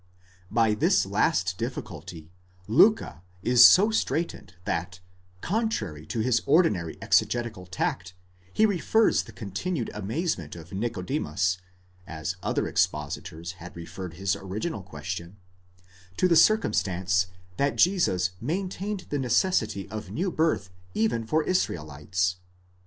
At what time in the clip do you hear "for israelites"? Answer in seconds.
21.27-22.37